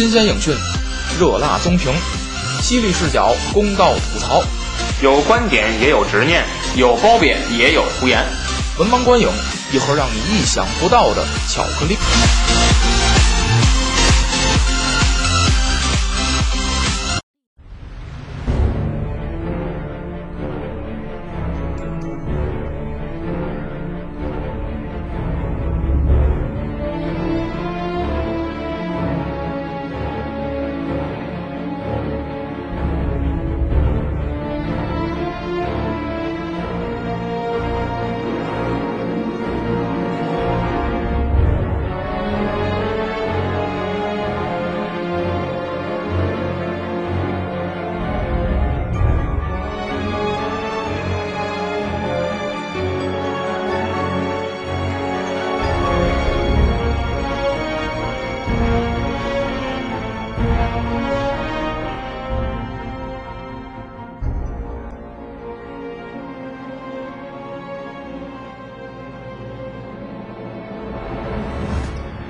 [0.00, 0.56] 新鲜影讯，
[1.18, 1.92] 热辣综评，
[2.62, 4.42] 犀利视角，公道吐槽，
[5.02, 6.42] 有观点也有执念，
[6.74, 8.24] 有褒贬也有胡言。
[8.78, 9.28] 文盲观影，
[9.70, 11.98] 一盒让你意想不到的巧克力。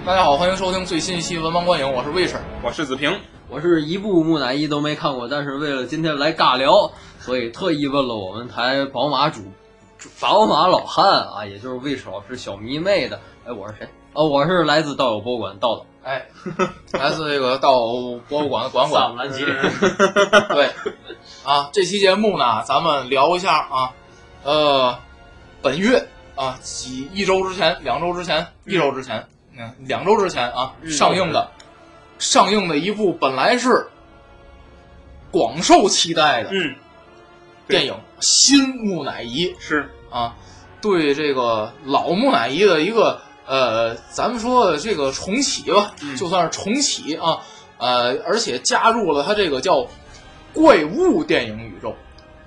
[0.06, 2.41] 大家好，欢迎收听最新一期《文盲观影》，我是魏晨。
[2.62, 3.20] 我是子平，
[3.51, 9.43] 我是一部木乃伊都没看过，但是为了今天来尬聊，所以特意问了我们台宝马主
[10.19, 13.21] 宝马老汉啊，也就是魏老师小迷妹的。
[13.47, 13.89] 哎，我是谁？
[14.15, 15.87] 哦，我是来自道友博物馆道道。
[16.03, 16.27] 哎，
[16.93, 19.17] 来自这个道友博物馆的馆萨馆姆。
[19.19, 19.45] 兰奇，
[20.48, 20.71] 对，
[21.45, 23.93] 啊，这期节目呢，咱们聊一下啊，
[24.45, 24.98] 呃，
[25.61, 29.40] 本月啊，几一周之前、两周之前、一周之前，嗯，
[29.81, 30.91] 两周之前啊，嗯。
[30.91, 31.51] 上映的
[32.19, 33.89] 上映的一部本来是
[35.31, 36.75] 广受期待的嗯，
[37.69, 39.91] 电影《新木乃伊》是。
[40.11, 40.34] 啊，
[40.81, 46.17] 对这个老木乃伊的一个呃，咱们说这个重启吧，嗯。
[46.17, 47.39] 就算是重启啊，
[47.78, 49.87] 呃，而且加入了它这个叫
[50.53, 51.94] 怪物电影宇宙、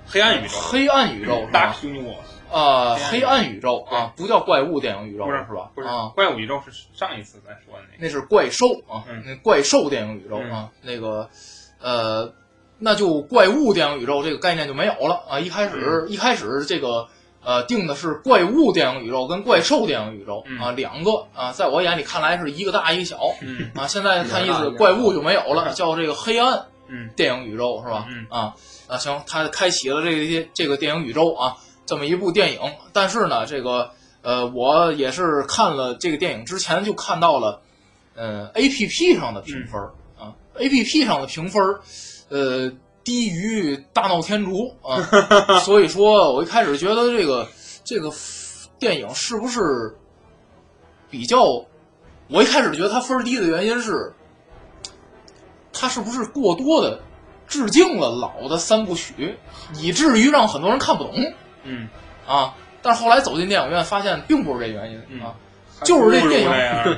[0.06, 5.70] 黑暗宇宙，黑暗宇宙是大吧？universe，呃，黑黑暗宇宙啊，不叫怪物电影宇宙不是是吧？
[5.74, 9.22] 不是啊，怪物宇宙是上一次咱说的那个，那是怪兽啊，嗯。
[9.26, 11.28] 那怪兽电影宇宙啊，那个
[11.80, 12.32] 呃，
[12.78, 15.40] 那就怪物电影宇宙这个概念就没有了啊。
[15.40, 17.08] 一开始、一开始这个
[17.42, 20.58] 呃定的是怪物电影宇宙跟怪兽电影宇宙、嗯。
[20.60, 23.70] 啊两个啊，在我眼里看来是一个大一个小嗯。
[23.74, 23.86] 啊。
[23.86, 27.10] 现在看意思怪物就没有了，叫这个黑暗嗯。
[27.16, 28.06] 电影宇宙是吧？
[28.08, 28.26] 嗯。
[28.30, 28.54] 啊
[28.86, 31.56] 啊行，他开启了这些这个电影宇宙啊，
[31.86, 32.60] 这么一部电影。
[32.92, 33.90] 但是呢，这个
[34.22, 37.60] 呃，我也是看了这个电影之前就看到了，
[38.14, 39.80] 呃，A P P 上的评分、
[40.18, 41.62] 啊，A P P 上的评分，
[42.28, 42.72] 呃，
[43.02, 47.48] 低于《大闹天竺》啊， 所以说我一开始觉得这个
[47.84, 48.10] 这个
[48.78, 49.96] 电影是不是
[51.10, 51.42] 比较，
[52.28, 54.12] 我一开始觉得它分儿低的原因是。
[55.76, 57.00] 它是不是过多的
[57.48, 59.36] 致敬了老的三部曲，
[59.80, 61.12] 以至于让很多人看不懂
[61.64, 61.88] 嗯，
[62.26, 62.54] 啊？
[62.82, 65.34] 但是后来走进电影院，发现并不是这原因嗯啊，
[65.84, 66.50] 就是这电影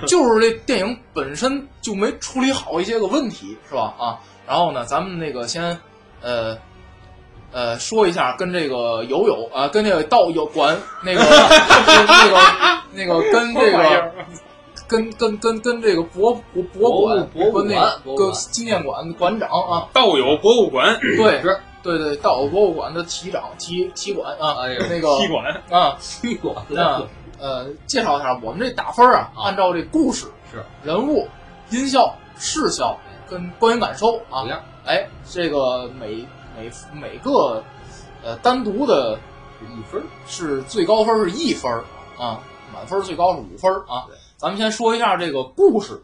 [0.06, 3.94] 就是这电影本身就没处理好一些个问题，是吧？
[3.98, 4.18] 啊，
[4.48, 5.78] 然后呢，咱们那个先
[6.20, 6.58] 呃
[7.52, 14.12] 呃说一下，跟这个友友啊，跟这个道友馆那个 那个那个 跟这个
[14.88, 21.56] 跟跟跟跟这个博博博物跟那个跟馆博物馆纪念馆馆长啊，道友博物馆，对是
[21.86, 27.02] 对对，道友博物馆的体长体体馆啊，哎呀那个体馆，啊 体馆啊
[27.38, 31.28] 呃，介绍一下我们这打分啊，啊按照这故事、是人物、
[31.70, 32.98] 音效、视效
[33.28, 34.42] 跟观影感受啊
[34.84, 36.26] 哎，这个每
[36.56, 37.62] 每每个
[38.24, 39.18] 呃单独的
[39.60, 41.84] 一分儿，是最高分是一分儿
[42.18, 42.40] 啊，
[42.74, 44.16] 满分最高是五分儿啊对。
[44.36, 46.02] 咱们先说一下这个故事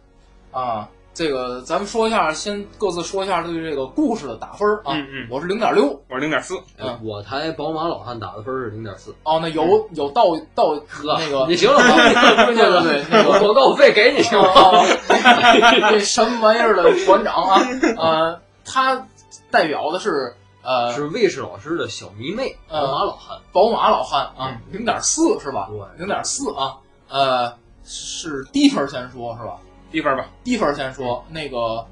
[0.52, 4.94] 啊，这个咱们说一下，先各自说一下对这个故事的打分儿啊。
[4.94, 9.14] 嗯嗯我是零点六我是零点四，嗯我台宝马老汉打的分是零点四。
[9.24, 10.24] 哦，那有有到
[10.54, 11.96] 到呵那个你行了吗？
[12.46, 14.48] 对对对那个广告费给你行吗？
[14.48, 17.60] 啊，这什么玩意儿的馆长啊？
[17.98, 19.06] 呃，他
[19.50, 23.38] 代表的是呃是卫士老师的小迷妹，呃宝马老汉。
[23.52, 25.68] 宝马老汉啊，零点四是吧？
[25.68, 26.78] 对零点四啊，
[27.10, 27.52] 呃，
[27.84, 29.58] 是低分先说是吧？
[29.92, 31.86] 低分吧，低分先说那个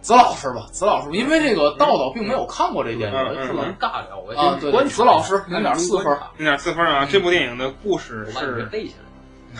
[0.00, 7.06] 子老师吧，子老师，因为这个道道并没有看过这电嗯影是能尬聊，我啊，对，观子老师零点四分，零点四分啊。
[7.10, 8.94] 这部电影的故事是背下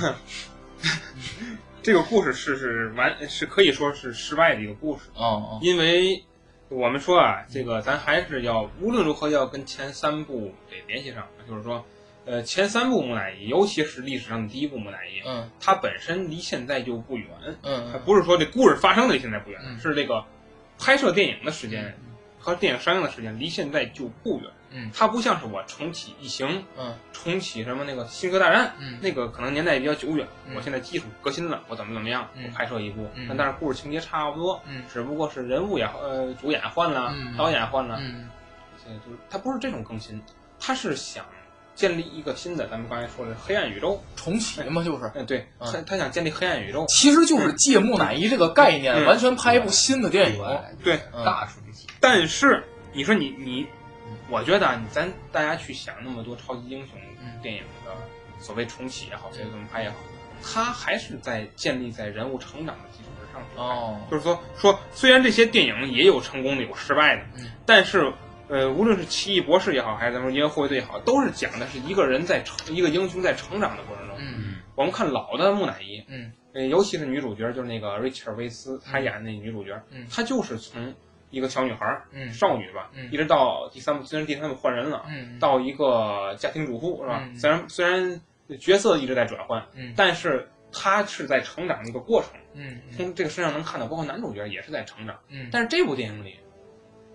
[0.01, 0.15] 来。
[1.83, 6.25] 这个故事是是完是可以说是失败的一个故事，嗯嗯因为
[6.69, 11.85] 我们说啊，这个咱还是要无论如何要跟前三部得联系上，就是说，
[12.25, 17.27] 呃，前三部木乃伊，尤其是历史上的第一部木乃伊，嗯它本身离现在就不远，
[17.63, 20.25] 嗯它不是说这故事发生的离现在不远，嗯是这个
[20.79, 24.51] 拍摄电影的时间嗯和电影上映的时间离现在就不远。
[24.75, 30.27] 嗯它不像是我重启异形，嗯重启什么那个星球大战，嗯那个可能年代比较久远。
[30.47, 38.31] 嗯我现在技术革新了，我怎么怎么样，嗯我拍摄一部，嗯但但是故事情节差不多，嗯只不过是人物也呃主演换了，嗯导演换了，嗯
[38.83, 40.23] 现在就是它不是这种更新，
[40.59, 41.25] 它是想
[41.83, 44.01] 建立一个新的，咱们刚才说的黑暗宇宙。
[44.15, 45.11] 重启嘛，就是。
[45.17, 46.87] 嗯，对，嗯他他想建立黑暗宇宙。
[46.87, 50.61] 其实就是借木乃伊这个概念，嗯完全拍一部新的电影。
[50.85, 51.89] 对，嗯大重启。
[51.99, 52.63] 但是
[52.93, 53.67] 你说你你，
[54.31, 57.91] 我觉得啊，你咱大家去想那么多超级英雄嗯电影的
[58.39, 59.97] 所谓重启也好，所谓怎么拍也好，
[60.41, 63.43] 它还是在建立在人物成长的基础之上。
[63.57, 68.13] 哦，就是说说，虽然这些电影也有成功的，有失败的，嗯但是。
[68.53, 74.15] 呃，无论是奇异博士也好，还是咱们银河护卫队也好，都是讲的是一个人在成一个英雄在成长的过程中。
[74.19, 80.95] 嗯我们看老的木乃伊，嗯呃，尤其是女主角，就是那个瑞切尔·维斯，她演的那女主角，嗯她就是从
[81.31, 87.23] 一个小女孩、嗯少女吧，嗯一直到第三部，虽然第三部换人了，嗯，到一个家庭主妇是吧？
[87.25, 88.21] 嗯虽然虽然
[88.61, 95.19] 角色一直在转换，嗯但是她是在成长的一个过程，嗯从这个身上能看到，包括男主角也是在成长。
[95.31, 96.37] 嗯，但是这部电影里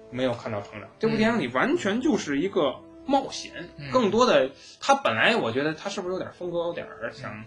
[0.09, 2.75] 没有看到成长，这部电影里完全就是一个
[3.05, 3.91] 冒险，嗯。
[3.91, 4.49] 更多的
[4.79, 7.43] 他本来我觉得他是不是有点风格，有点儿想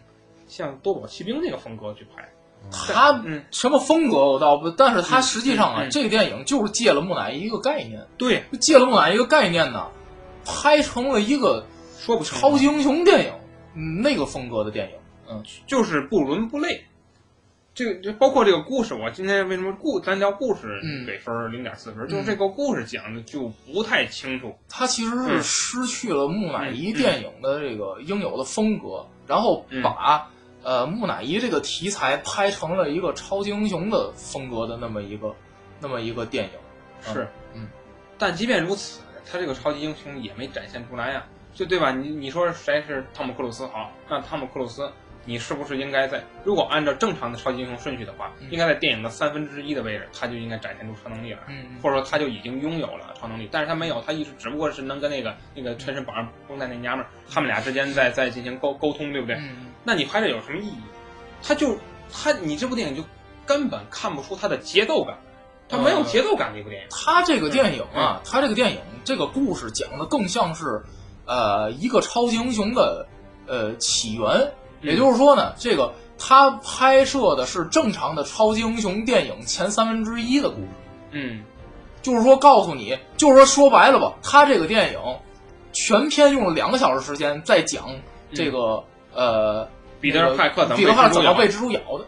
[0.47, 2.29] 像多宝奇兵那个风格去拍。
[2.71, 9.89] 他嗯，什么风格我倒不，但是他嗯实际上啊，嗯这个电影就是借了木乃伊一个概念，对，借了木乃伊一个概念呢，
[10.45, 11.65] 拍成了一个
[11.99, 13.33] 说不超级英雄电影，
[13.75, 14.97] 嗯那个风格的电影。
[15.31, 15.43] 嗯。
[15.67, 16.85] 就是不伦不类。
[17.81, 24.55] 这个就包括这个故事，我今天为什么故单聊故事嗯给分零点四分，就是这个故事讲的就不太清楚。
[24.69, 30.31] 他其实是嗯失去了木乃伊电影的这个应有的风格，然后嗯把、
[30.63, 35.35] 呃木乃伊这个题材拍成了一个超级英雄的风格的那么一个
[35.81, 36.51] 那么一个电影。
[37.01, 37.67] 是，嗯，
[38.19, 41.25] 但即便如此，他这个超级英雄也没展现出来呀，
[41.55, 41.93] 就对吧？
[41.93, 43.91] 你你说谁是汤姆克鲁斯好？
[44.11, 44.93] 那汤姆克鲁斯，
[45.27, 59.37] 你是不是应该在如果按照正常的超级英雄顺序的话，嗯应该在电影的三分之一的位置，他就应该展现出超能力来，嗯或者说他就已经拥有了超能力，但是他没有，他一直只不过是能跟那个那个全身绑上绷带那娘们儿，他们俩之间在在进行沟沟通，对不对？
[59.37, 60.79] 嗯那你拍这有什么意义？
[61.43, 61.77] 他就
[62.13, 63.03] 他你这部电影就
[63.47, 65.19] 根本看不出它的节奏感，
[65.69, 66.89] 它没有节奏感的一部电影。
[66.91, 70.83] 他这个电影嗯啊，他这个电影这个故事讲的更像是，
[71.27, 73.07] 呃，一个超级英雄的
[73.47, 74.53] 呃起源。
[74.83, 80.69] 嗯也就是说呢，这个他拍摄的是正常的超级英雄电影前三分之一的故事。
[81.13, 81.43] 嗯
[82.03, 84.99] 就是说，告诉你，就是说说白了吧，他这个电影
[85.73, 87.85] 全片用了两个小时时间在讲
[88.33, 88.83] 这个、
[89.15, 89.69] 呃
[90.01, 92.07] 彼得派克怎么彼得帕克怎么被被蜘蛛咬的。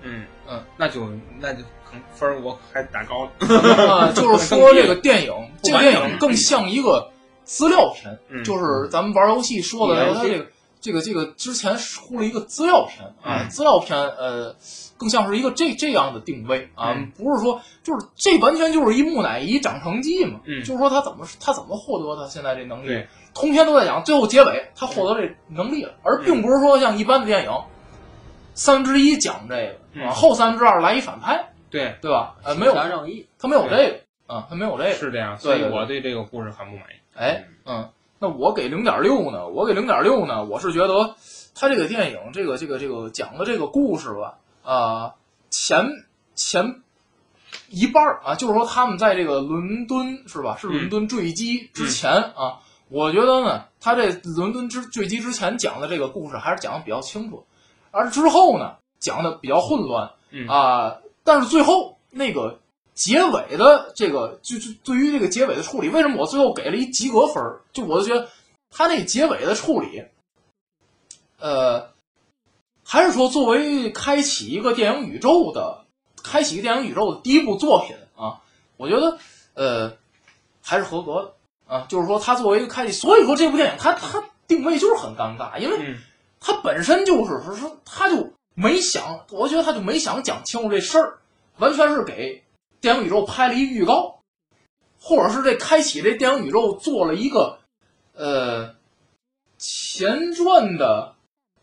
[0.00, 1.06] 嗯嗯，那就
[1.38, 3.30] 那就可能分儿我还打高了。
[3.40, 5.32] 呃，就是说这个电影，
[5.62, 7.06] 这个电影更像一个
[7.44, 10.46] 资料片，嗯就是咱们玩游戏说的，玩游戏它这个
[10.86, 13.48] 这个这个之前出了一个资料片啊，嗯。
[13.50, 14.54] 资料片呃，
[14.96, 17.10] 更像是一个这这样的定位啊，嗯。
[17.10, 20.62] 不是说就是这完全就是一木乃伊长成记嘛，嗯。
[20.62, 23.04] 就是说他怎么他怎么获得他现在这能力，
[23.34, 27.50] 通篇都在讲，最后结尾他获得这能力了，而并不是说像一般的电影。
[28.54, 32.36] 三分之一讲这个，后三分之二来一反派，对，对吧？
[32.42, 32.72] 呃，没有，
[33.38, 36.96] 他没有这个，啊，他没有这个，是这样，所以我对这个故事很不满意。
[37.14, 39.48] 哎，嗯，那我给零点六呢？
[39.48, 40.44] 我给零点六呢？
[40.44, 41.14] 我是觉得
[41.54, 45.14] 他这个电影，这个这个这个讲的这个故事吧，啊、
[45.50, 45.86] 前
[46.34, 46.82] 前
[47.68, 50.56] 一半儿啊，就是说他们在这个伦敦是吧？
[50.58, 57.44] 是伦敦坠机之前啊，我觉得呢，他这伦敦之坠机之前讲的这个故事还是讲的比较清楚，
[57.90, 62.58] 而之后呢讲的比较混乱嗯啊、但是最后那个
[62.96, 67.60] 结尾的这个，就就对于这个结尾的处理，为什么我最后给了一及格分儿？
[67.72, 68.28] 就我就觉得
[68.70, 70.02] 他那结尾的处理，
[71.38, 71.92] 呃，
[72.82, 75.84] 还是说作为开启一个电影宇宙的，
[76.24, 78.40] 开启一个电影宇宙的第一部作品啊，
[78.76, 79.18] 我觉得
[79.54, 79.92] 呃
[80.62, 81.86] 还是合格的啊。
[81.88, 85.98] 就是说，它作为一个开启，所以说这部电影它它定位就是很尴尬，因为嗯
[86.40, 91.18] 他本身就是说说他就没想，我觉得他就没想讲清楚这事儿，
[91.58, 92.42] 完全是给
[92.80, 94.20] 电影宇宙拍了一预告，
[95.00, 97.58] 或者是这开启这电影宇宙做了一个
[98.14, 98.74] 呃
[99.58, 101.14] 前传的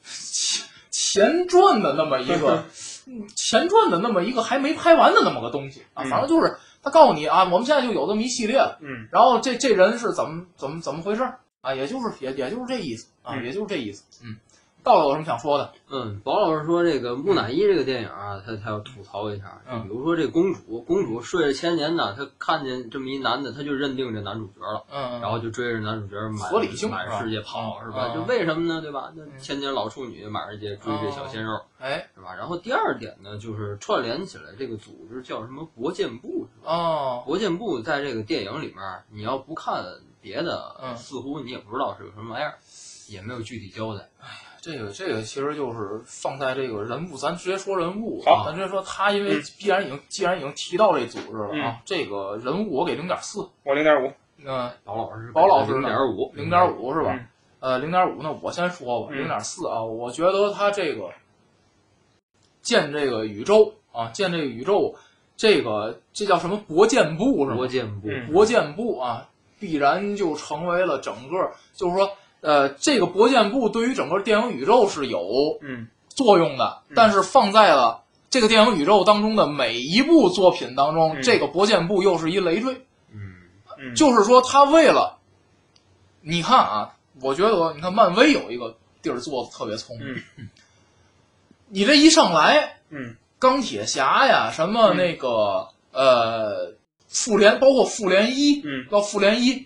[0.03, 2.65] 前前传的那么一个
[3.05, 5.82] 嗯 前传的那么一个还没拍完的那么个东西。
[5.93, 6.10] 啊，嗯。
[6.10, 9.08] 反正就是他告诉你啊，我们现在就有这么一系列了，嗯。
[9.12, 11.39] 然后这这人是怎么怎么怎么回事儿？
[11.62, 13.46] 啊，也就是也也就是这意思啊，嗯。
[13.46, 14.03] 也就是这意思。
[14.24, 14.36] 嗯，
[14.83, 15.73] 道道有什么想说的？
[15.89, 19.61] 嗯，宝老师说这个木乃伊这个电影啊，他他要吐槽一下。
[19.69, 26.51] 嗯比如说这公主，公主睡了千年呢，她看见这么一男的，她就认定这男主角了，嗯，然后就追着男主角满
[26.89, 28.11] 满世界跑，嗯是吧？
[28.11, 28.81] 嗯就为什么呢？
[28.81, 29.11] 对吧？
[29.15, 32.33] 那嗯千年老处女满世界追这小鲜肉，哎是吧？
[32.35, 36.73] 然后第二点呢，就是串联起来这个组织叫什么国建部，是吧？
[36.73, 39.83] 哦，国建部在这个电影里面，你要不看
[40.21, 42.55] 别的，嗯似乎你也不知道是个什么玩意儿，
[43.09, 44.09] 也没有具体交代。
[44.63, 54.13] 这个这个其实就是放在这个人物，咱直接说人物，好咱直接说他，因为嗯必然已经既然已经提到这组织了啊嗯，这个人物我给零点四，我零点五，
[54.46, 57.12] 嗯，宝老师，宝老师零点五，零点五是吧？
[57.13, 57.27] 嗯
[57.60, 61.10] 呃，零点五，那我先说吧，嗯零点四啊，我觉得他这个
[62.62, 64.96] 建这个宇宙啊，建这个宇宙，
[65.36, 67.58] 这个这叫什么国建部是吧？
[67.58, 69.27] 国建部，嗯国建部啊，
[69.60, 72.10] 必然就成为了整个，就是说，
[72.43, 82.73] 呃，这个国建部对于整个电影宇宙是有嗯作用的，嗯但是放在了这个电影宇宙当中的每一部作品当中，嗯这个国建部又是一累赘。
[83.13, 83.33] 嗯
[83.79, 85.17] 嗯，就是说，他为了，
[86.19, 90.21] 你看啊，我觉得你看漫威有一个地儿做的特别聪明，
[91.69, 96.73] 你这一上来，嗯钢铁侠呀，什么嗯那个、呃，
[97.07, 99.65] 复联，包括复联一，嗯到复联一，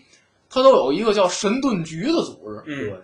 [0.50, 2.64] 它都有一个叫神盾局的组织。
[2.68, 3.02] 嗯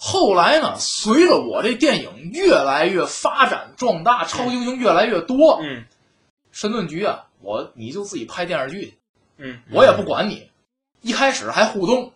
[0.00, 5.84] 后来呢，随着我这电影越来越发展壮大，超级英雄越来越多，嗯
[6.52, 8.98] 神盾局啊，我你就自己拍电视剧去，
[9.38, 10.48] 嗯我也不管你。
[11.00, 12.12] 一开始还互动，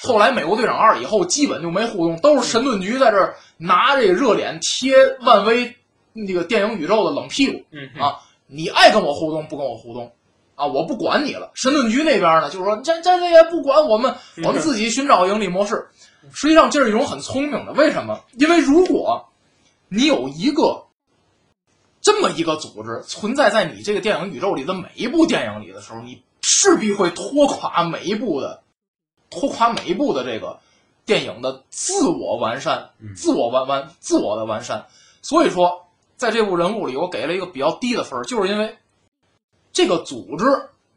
[0.00, 5.76] 后来美国队长二以后基本就没互动，都是神盾局在这儿拿这个热脸贴漫威
[6.12, 7.64] 那个电影宇宙的冷屁股。
[7.70, 10.12] 嗯啊你爱跟我互动不跟我互动
[10.60, 11.50] 啊，我不管你了。
[11.54, 15.88] 神盾局那边呢，就是说这这这也不管我们，嗯我们自己寻找盈利模式。
[16.32, 18.20] 实际上这是一种很聪明的，为什么？
[18.36, 19.26] 因为如果
[19.88, 20.84] 你有一个
[22.02, 28.62] 这么一个组织存在在你这个电影宇宙里的每一部电影里的时候，你势必会拖垮每一部的，
[29.30, 30.58] 拖垮每一部的这个
[31.06, 34.86] 电影的自我完善、嗯自我完完、自我的完善。
[35.22, 35.86] 所以说，
[36.16, 38.76] 在这部人物里，我给了一个比较低的分，就是因为
[39.72, 40.44] 这个组织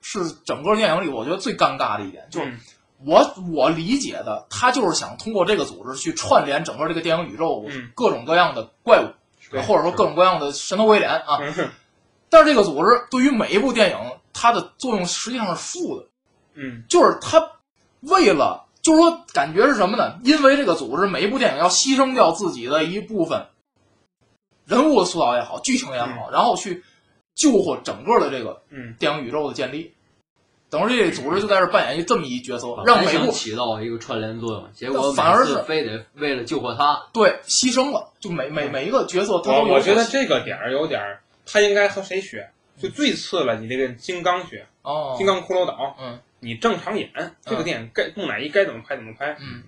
[0.01, 2.59] 是整个电影里我觉得最尴尬的一点，就是嗯
[3.05, 9.07] 我我理解的，他就是想通过这个组织去串联整个这个电影宇宙嗯各种各样的怪物，
[9.51, 11.37] 对或者说各种各样的神头鬼脸啊。
[11.41, 11.69] 嗯
[12.29, 13.97] 但是这个组织对于每一部电影，
[14.33, 16.07] 它的作用实际上是负的，
[16.55, 17.39] 嗯就是它
[17.99, 20.17] 为了，就是说感觉是什么呢？
[20.23, 23.45] 因为这个组织每一部电影要牺牲掉自己的一部分
[24.65, 26.83] 人物的塑造也好，剧情也好，然后去
[27.35, 28.95] 救活整个的这个嗯。
[28.99, 29.93] 电影宇宙的建立。
[30.69, 42.49] 等于这个组织就在这扮演一这么一角色，让每部起到一个串联作用，结果反而是非得为了救活他，对牺牲了，就每每每一个角色都有我我觉得这个点儿有点儿，他应该和谁学？
[42.75, 46.19] 就最次了，你这个金刚学，哦，金刚骷髅岛，嗯。
[46.39, 47.09] 你正常演
[47.45, 49.37] 这个电影该木乃伊该怎么拍怎么拍。
[49.39, 49.63] 嗯。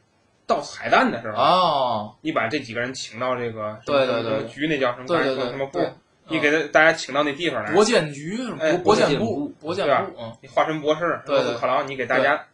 [0.48, 4.08] 到彩蛋的时候，哦，你把这几个人请到这个什么对。
[4.08, 5.92] 对对什么局那叫什么对对对什么部对，
[6.28, 10.02] 你给他大家请到那地方来，国建局哎国国建国建部部国建对吧？
[10.02, 11.44] 部，嗯，你化身博士，对对。
[11.44, 12.46] 罗伯特劳，你给大家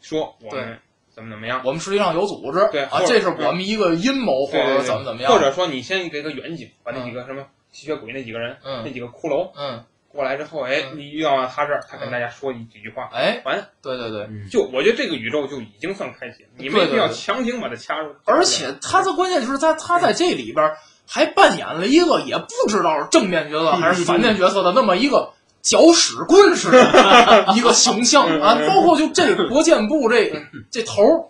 [0.00, 8.92] 说我们怎么怎么样，我们实际上有组织，啊，对啊这是我们一个阴谋或者怎么怎么样，或者说你先给个远景，把那几个什么吸血鬼那几个人，那嗯。
[8.92, 10.98] 几个骷髅嗯，过来之后，哎，嗯。
[10.98, 18.14] 你遇到他这儿，他跟大家说一几句话，哎，完，对对对，嗯，就我觉得这个宇宙就已经算开启了，你没必要强行把它掐住。
[18.26, 20.70] 而且他的关键就是他他在这里边
[21.06, 25.30] 还扮演了一个也不知道是正面角色还是反面角色的那么一个
[25.62, 30.32] 搅屎棍似的 一个形象啊，包括就这国建部这
[30.70, 31.24] 这头儿，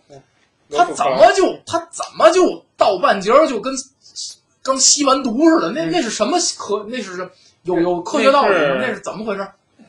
[0.71, 3.73] 他怎么就他怎么就到半截儿就跟
[4.63, 5.71] 刚吸完毒似的？
[5.71, 6.85] 那那是什么科？
[6.89, 7.31] 那是
[7.63, 8.77] 有有科学道理吗？
[8.81, 9.47] 那是怎么回事？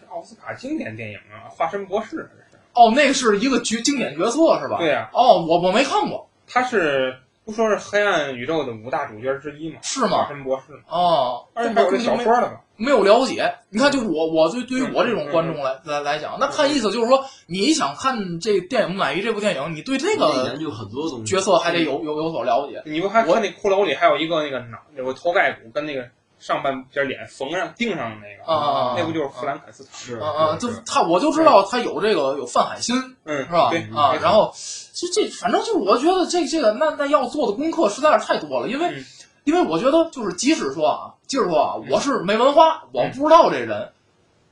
[0.10, 2.30] 奥斯卡经典电影啊，化身博士。
[2.74, 4.78] 哦，那是一个角经典角色是吧？
[4.80, 7.16] 对呀哦，我我没看过，他是
[7.48, 9.80] 不说是黑暗宇宙的五大主角之一吗？
[9.82, 12.60] 是吗化身博士嘛，哦，而且还有这小说的嘛。
[12.76, 13.56] 没有了解。
[13.70, 22.84] 你看，就我我对对于我这种观众来来来讲，那看意思就是说，你想看这电影《木乃伊》这部电影，你对这个研究很多东西，角色还得有有有所了解。
[22.86, 26.06] 你不还看那骷髅里还有一个那个脑有个头盖骨跟那个
[26.40, 28.96] 上半边脸缝上钉上的那个，啊啊啊！
[28.98, 29.94] 那不就是弗兰肯斯坦？
[29.94, 33.88] 是啊啊，就是他，我就知道他有这个有范海辛嗯，是吧对？
[33.96, 34.54] 啊，然后
[34.94, 39.06] 这这反正就是我觉得这这个那那要做的功课实在是太多了，因为嗯
[39.46, 43.92] 因为我觉得就是即使说啊，即使说啊，嗯我是没文化，我不知道这人，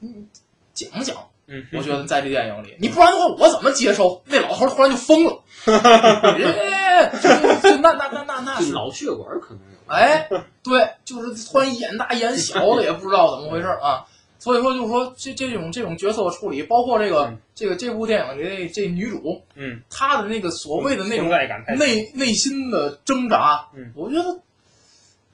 [0.01, 0.27] 嗯，
[0.73, 1.15] 讲讲。
[1.47, 5.43] 嗯，我觉得在这电影里，你不然的话，我怎么接受那老头突然就疯了？
[5.69, 7.07] 哎，
[7.81, 9.93] 那那那那那是，脑血管可能有。
[9.93, 10.27] 哎，
[10.63, 14.05] 对，就是突然眼大眼小的，也不知道怎么回事啊。
[14.37, 21.29] 所以说，就是说这这种这种角色处理，包括这个、嗯这个这部电影的这这女主，嗯，她的那个所谓的那种
[21.77, 24.23] 内内心的挣扎，嗯我觉得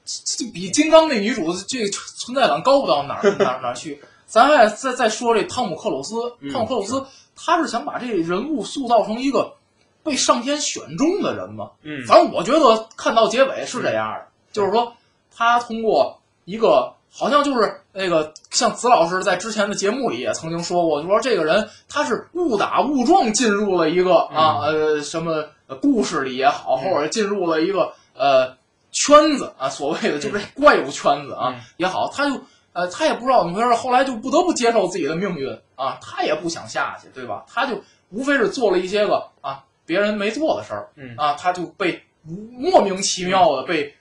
[0.04, 4.00] 这这比金刚那女主这个存在感高不到哪儿哪儿哪儿去。
[4.24, 9.52] 咱还再再说这汤姆克鲁斯，嗯汤姆克鲁斯他是想把这人物塑造成一个
[10.02, 11.70] 被上天选中的人嘛？
[11.82, 14.92] 嗯反正我觉得看到结尾是这样的，就是说
[15.34, 28.56] 他通过一个好像就是那个像子老师在之前的节目里也曾经说过，就说这个人他是误打误撞进入了一个啊呃什么呃故事里也好，嗯或者进入了一个呃
[28.90, 32.40] 圈子啊，所谓的就是怪物圈子啊嗯也好，他就。
[32.74, 37.44] 呃，他也不知道怎么回事，后来就不得不接受自己的命运啊，他也不想下去，对吧？
[37.46, 37.78] 他就
[38.08, 41.14] 无非是做了一些个啊别人没做的事儿，嗯。
[41.18, 43.94] 啊，他就被莫名其妙的被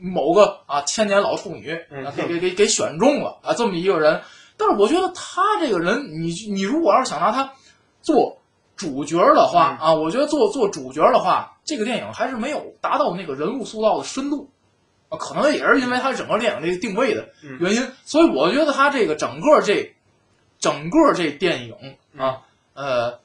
[0.00, 4.20] 某个啊千年老处女嗯啊给给给给选中了啊，这么一个人。
[4.56, 7.52] 但是我觉得他这个人，你你如果要是想拿他
[8.02, 8.38] 做
[8.76, 9.88] 主角的话、嗯。
[9.88, 14.48] 啊，我觉得做做主角的话，这个电影还是没有达到那个人物塑造的深度
[15.08, 17.58] 啊，可能也是因为他整个电影这个定位的嗯。
[17.58, 19.92] 原因，所以我觉得他这个整个这
[20.60, 21.74] 整个这电影
[22.14, 22.38] 嗯啊，
[22.74, 23.18] 呃，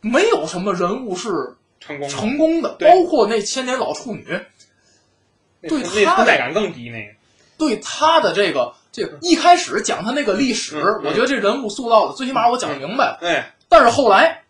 [0.00, 2.14] 没有什么人物是成功的。
[2.14, 4.24] 成功的，包括那千年老处女，
[5.62, 7.12] 对他那存在感更低那个。
[7.58, 13.04] 对他的这个这个一开始讲他那个历史，我觉得这人物塑造的最起码我讲明白。
[13.04, 13.18] 了。
[13.20, 14.42] 对，但是后来，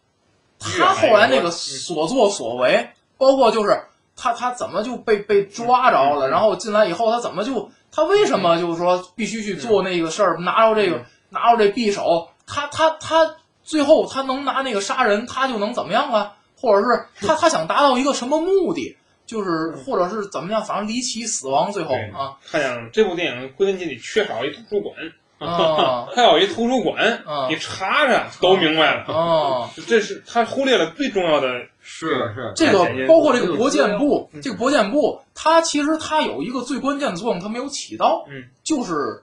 [0.61, 2.89] 他后来那个所作所为，
[3.19, 3.83] 包括就是
[4.15, 13.35] 他他怎么就被被抓着了，然后进来以后他怎么就他为什么就是说必须去做那个事儿，拿着这个嗯拿着这匕首，他他他
[13.71, 16.33] 最后他能拿那个杀人，他就能怎么样啊？
[16.61, 18.97] 或者是他他想达到一个什么目的？
[19.25, 22.11] 就是或者是怎么样，反正离奇死亡，最后对。
[22.11, 22.37] 啊。
[22.51, 24.97] 看见这部电影归根结底缺少一图书馆，
[25.39, 26.09] 啊。
[26.13, 27.47] 它要有一图书馆，啊。
[27.49, 29.15] 你查查都明白了。
[29.15, 29.71] 啊！
[29.87, 31.47] 这是他忽略了最重要的，
[31.81, 39.23] 是是，这个包括这个国建部嗯，这个国建部，它其实它有一个最关键的作用，它没有起到，嗯，就是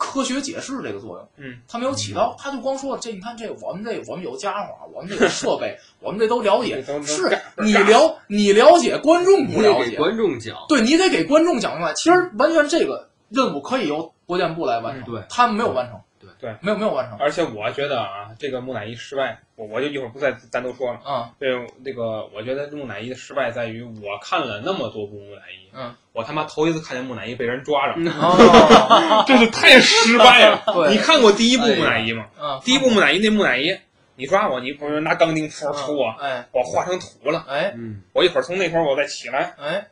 [0.00, 11.92] 科学解释这个作用，嗯，它没有起到，他就光说这，你看这我们这我们有家伙，我们这个设备，我们这都了解是你了你了解，观众不了解，观众讲，对你得给观众讲明白。
[11.92, 16.00] 其实完全这个任务可以由国建部来完成，嗯对他们没有完成，
[16.40, 16.50] 对。
[16.50, 21.00] 对没有没有完成，而且我觉得啊，这个木乃伊失败，我我就一会儿不再单独说了。
[21.06, 21.50] 嗯对，
[21.84, 30.62] 这个我觉得木乃伊的失败在于，我看了那么多部木乃伊，嗯，我他妈头一次看见木乃伊被人抓着，哦， 真是太失败了。
[30.74, 30.92] 对。
[30.92, 32.26] 你看过第一部木乃伊吗？
[32.40, 33.76] 嗯，第一部木乃伊那木乃伊，
[34.16, 36.46] 你抓我，你不是拿钢钉戳嗯戳我，哎。
[36.52, 37.44] 我化成土了。
[37.48, 37.72] 哎。
[37.76, 39.86] 嗯，我一会儿从那头我再起来，哎，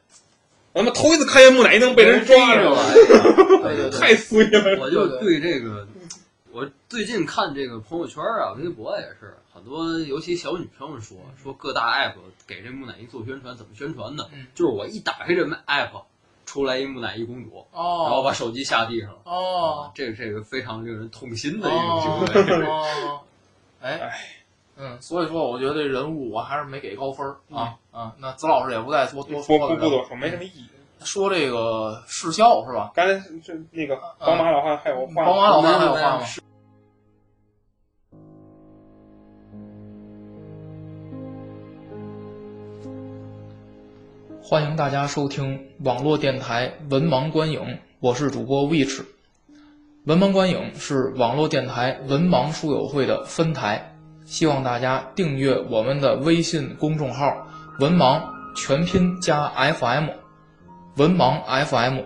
[0.73, 2.75] 我他妈头一次看见木乃伊能被人抓着，
[3.63, 4.81] 对对对， 太衰了。
[4.81, 5.87] 我就对这个，
[6.59, 12.15] 我最近看这个朋友圈啊、微博也是很多，尤其小女生们说说各大 app
[12.49, 14.25] 给这木乃伊做宣传，怎么宣传呢？
[14.33, 16.03] 嗯就是我一打开这 app，
[16.47, 19.19] 出来一木乃伊公主，哦，然后把手机下地上了。
[19.23, 22.67] 哦，这个这个非常令人痛心的一个行为。
[22.67, 23.21] 哦，
[23.81, 24.21] 哎哎，
[24.79, 28.17] 嗯，所以说我觉得这人物我还是没给高分儿啊啊。
[28.19, 30.67] 那子老师也不再多多说了，不不多说，没什么意义。
[31.05, 32.91] 说这个视效是吧？
[32.97, 36.27] 刚才这那个宝马老汉还有话，宝马老汉还有话吗？
[44.51, 47.61] 欢迎大家收听网络电台文盲观影，
[48.01, 49.03] 我是主播 Witch。
[50.07, 57.47] 文盲观影是网络电台文盲书友会的分台，希望大家订阅我们的微信公众号
[57.79, 58.23] “文盲
[58.57, 60.07] 全拼加 FM”，
[60.97, 61.99] 文盲 FM。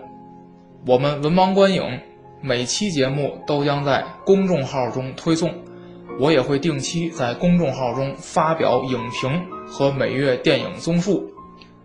[0.85, 2.01] 我们文盲观影
[2.41, 5.55] 每期节目都将在公众号中推送，
[6.19, 11.32] 我也会定期在公众号中发表影评和每月电影综述。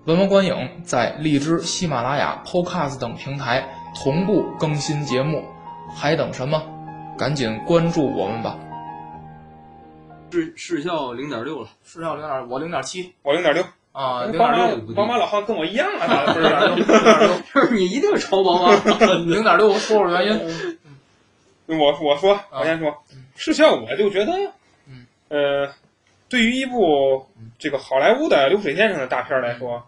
[0.08, 5.44] 文盲观影在荔枝、喜马拉雅、Podcast 等平台同步更新节目，
[5.94, 6.64] 还等什么？
[7.18, 8.58] 赶紧关注我们吧！
[10.32, 13.66] 视视效零点六了，视效零点，我零点七我零点六。
[13.92, 18.72] 啊，零宝马点六，宝马老汉跟我一样啊，他不是零点六，零点六，就是你一定超宝马。
[19.26, 20.78] 零点六，我说说原因。
[21.66, 24.32] 我我说，我先说嗯视效，我就觉得，
[24.88, 25.74] 嗯呃，
[26.30, 27.28] 对于一部
[27.60, 29.86] 这个好莱坞的流水线上的大片儿来说，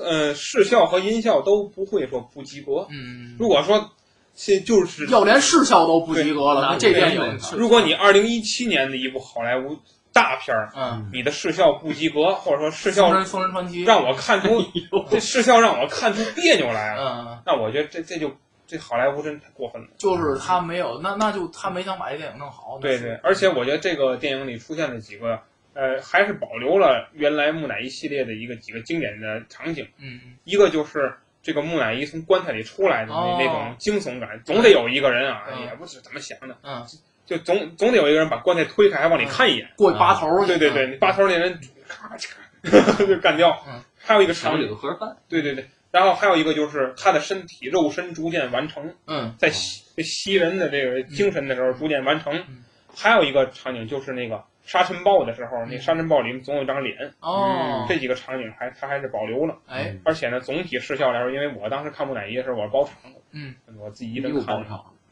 [0.00, 2.86] 呃，视效和音效都不会说不及格。
[2.90, 3.90] 嗯，如果说
[4.34, 9.76] 现就是要连视效都不及格了，那这电对影是如果你二零一七年的一部好莱坞
[10.12, 14.62] 大片儿，嗯，你的视效不及格，或者说视效封神封神传奇让我看出
[15.10, 18.30] 这视效让我看出别扭来了，嗯，那我觉得这这就
[18.66, 19.88] 这好莱坞真太过分了。
[19.96, 22.78] 就是他没有，那那就他没想把这电影弄好。
[22.80, 25.38] 对对，而且我觉得这个电影里出现的几个，
[25.76, 29.86] 呃，还是保留了原来木乃伊系列的一个几个经典的场景。
[29.98, 31.12] 嗯一个就是
[31.42, 36.84] 这个木乃伊从棺材里出来的那、哦那种惊悚感，总得有一个人啊，嗯也不是怎么想的，嗯，
[37.26, 39.68] 就总总得有一个人把棺材推开，还往里看一眼。
[39.76, 40.46] 过去拔头。
[40.46, 42.32] 对对对，你拔头那人咔嚓
[43.06, 43.62] 就干掉。
[43.68, 52.34] 嗯，还有一个场景，盒饭，对对对，然后还有一个就是他的身体肉身逐渐完成，嗯在吸吸人的这个精神的时候逐渐完成。
[52.48, 52.64] 嗯
[52.98, 55.80] 还有一个场景就是那个沙尘暴的时候，那嗯。
[55.80, 59.56] 沙尘暴里面总有一张脸，哦，这几个场景还他还是保留了。
[59.66, 64.56] 哎，而且呢，总体视效来说，因为我当时看木乃伊的时候，我是包场的，嗯，我自己一人看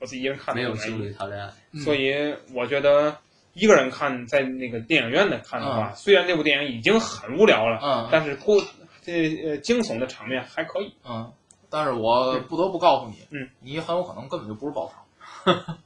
[0.00, 1.80] 我自己一人看的没有情伊，侣谈恋爱，嗯。
[1.80, 3.16] 所以我觉得
[3.52, 8.08] 一个人看，在那个电影院的看的话，虽然这部电影已经很无聊了，嗯。
[8.10, 8.60] 但是过
[9.02, 10.94] 这呃惊悚的场面还可以。
[11.08, 11.32] 嗯，
[11.70, 15.04] 但是我不得不告诉你，嗯，你很有可能根本就不是包场。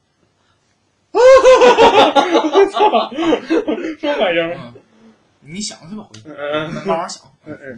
[2.70, 3.10] 什么
[4.18, 4.56] 玩意儿？
[4.56, 4.74] 嗯，
[5.40, 7.22] 你想去吧，回去嗯慢慢想。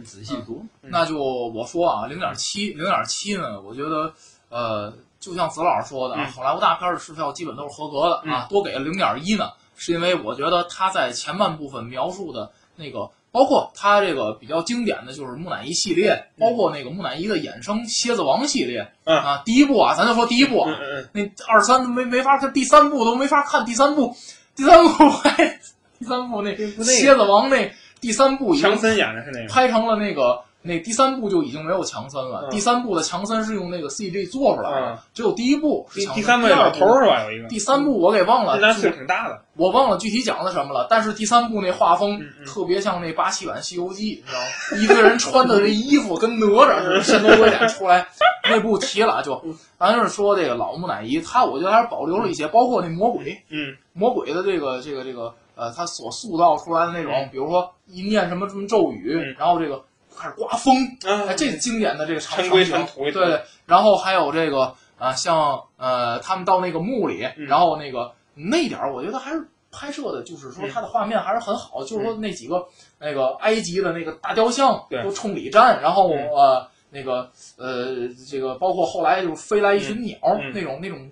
[0.03, 4.13] 仔细读，那就我说啊，零点七，零点七呢，我觉得
[4.49, 13.09] 呃，就像子老师说的好莱坞大片的时效基本都是合格的啊，多给了零点一呢，是因为我觉得他在前半部分描述的那个。
[13.31, 20.71] 包括他这个比较经典的就是木乃伊系列，包括那个木乃伊的衍生蝎子王系列，嗯啊，第一部啊，咱就说第一部啊，
[21.13, 24.15] 那二三都没没法看，第三部都没法看，第三部，
[24.55, 25.59] 第三部还
[25.97, 37.23] 第三部那那蝎子王那第三部嗯，已经强森演的是那个，拍成了那个那第三部就已经没有强森了，嗯第三部的强森是用那个 CG 做出来的，嗯只有第一部是强森第二部老头是吧？
[37.25, 44.83] 有一个，第三部我给忘了，那岁挺大的，我忘了具体讲的什么了，但是第三部那画风特别像那八七版《西游记》，你知道吗？
[44.83, 48.07] 一堆人穿的这衣服跟哪吒似的，神龙鬼脸出来，
[48.49, 49.43] 那部提了就，
[49.79, 59.83] 咱就是说这个老木乃伊，他我觉得还是保留了一些，包括那魔鬼，嗯魔鬼的这个这个这个呃，他所塑造出来的那种嗯，比如说一念什么什么咒语，嗯然后这个
[60.17, 67.45] 开始刮风，啊哎，这是经典的这个场尘归场景尘土归土对，然后还有这个啊，像呃，他们到那个墓里，嗯。
[67.47, 70.69] 然后那个那点儿，我觉得还是拍摄的，就是说嗯。
[70.71, 72.67] 它的画面还是很好，就是说那几个
[72.99, 76.27] 那个埃及的那个大雕像对都冲里站，然后嗯。
[76.29, 80.51] 呃那个呃这个包括后来就是飞来一群鸟嗯。
[80.53, 81.09] 那种那种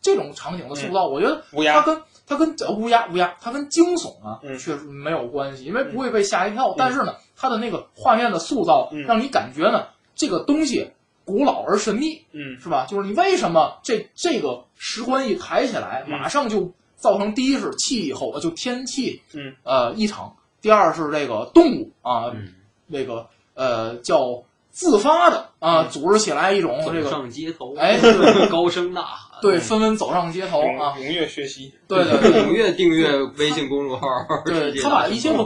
[0.00, 4.56] 这种场景的塑造，我觉得乌鸦，它跟它跟呃乌鸦乌鸦，它跟惊悚啊，嗯。
[4.58, 6.74] 确实没有关系，因为不会被吓一跳。
[6.78, 10.90] 但是呢，它的那个画面的塑造，嗯让你感觉呢，这个东西
[11.24, 12.84] 古老而神秘，嗯是吧？
[12.86, 20.28] 就是你为什么这这个石棺一抬起来，嗯马上就造成第一是气候，就天气，嗯呃异常；
[20.60, 22.52] 第二是这个动物啊，嗯，
[22.86, 32.42] 那个呃叫自发的啊，嗯组织起来一种这个上街头， 哎对高声呐喊，对纷纷走上街头啊，踊跃学习，对对对。
[32.42, 34.06] 踊跃订阅微信公众号，
[34.44, 35.30] 对他把一些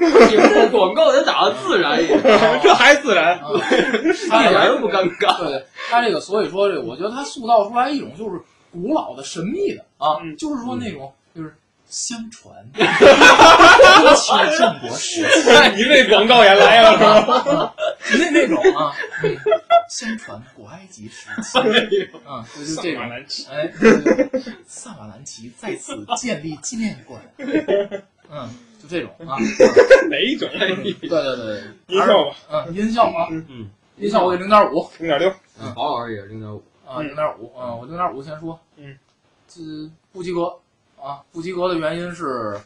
[0.00, 2.20] 个这广告得打的自然一点，
[2.62, 5.36] 这还自然，啊，一他点都不尴尬。
[5.38, 10.36] 对对，他这个所以说这个，我觉得他塑造出来一种就是古老的神秘的啊，嗯。
[10.36, 11.54] 就是说那种就是
[11.88, 17.74] 相传， 过去的郑国时期 你这广告也来了是吧？
[18.18, 18.92] 那那种啊，
[19.24, 19.36] 嗯，
[19.88, 21.58] 相传古埃及时期，
[22.24, 23.02] 啊，就是这种。
[23.02, 23.08] 萨马。
[23.08, 23.46] 兰奇，
[24.66, 27.20] 萨瓦兰奇在此建立纪念馆，
[28.30, 28.48] 嗯，
[28.80, 29.36] 就这种啊，
[30.08, 30.48] 哪一种？
[30.58, 35.74] 对对对，音效吧，嗯，音效啊，嗯，音效我给零点五，零点六，嗯。
[35.74, 38.96] 宝老师也是零点五，啊，嗯零点五，嗯，我零点五先说，嗯，
[39.46, 39.60] 这
[40.12, 40.54] 不及格
[41.00, 42.58] 啊，不及格的原因是，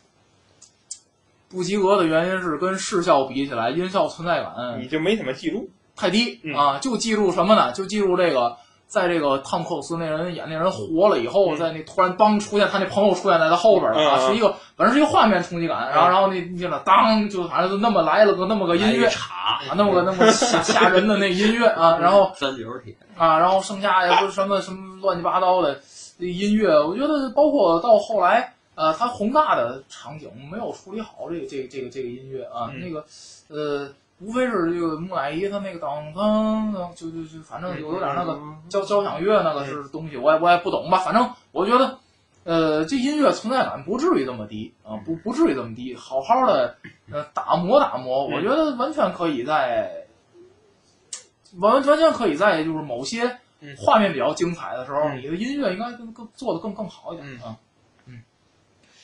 [1.48, 6.54] 不及格的原因是跟视效比起来，音效存在感你就没怎么记住，太低嗯。
[6.54, 7.72] 啊，就记住什么呢？
[7.72, 8.56] 就记住这个。
[8.94, 11.58] 在这个汤姆克鲁斯那人演那人活了以后，嗯。
[11.58, 25.80] 在那突然当出现他那朋友出现在他后边了啊，是一个反正是一个画面冲击感，然后然后那那个当就反正就那么来了个那么个音乐茶，啊，那么个那么吓 吓人的那音乐啊，然后三角铁，啊，然后剩下也不是什么什么乱七八糟的
[26.18, 32.80] 这音乐，我觉得包括到后来，呃，它宏大的场景没有处理好这个这个这个这个音乐啊，嗯。
[32.80, 33.04] 那个
[33.48, 33.88] 呃，
[34.20, 41.98] 无非是这个木乃伊他那个当当，就就就反正有有点那个交交响乐那个是东西，我也我也不懂吧，反正我觉得。
[42.46, 46.76] 呃，这音乐存在感不至于这么低啊，不不至于这么低，好好的
[47.10, 50.04] 呃打磨打磨，我觉得完全可以在
[51.58, 57.56] 完完全可以在就是某些嗯画面比较精彩的时候，嗯你的音乐应该更更做的更更好一点嗯啊。